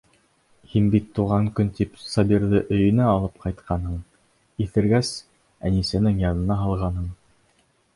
[0.69, 4.03] Һин бит тыуған көн тип Сабирҙы өйөңә алып ҡайтҡанһың,
[4.67, 5.15] иҫергәс,
[5.71, 7.11] Әнисәнең янына һалғанһың.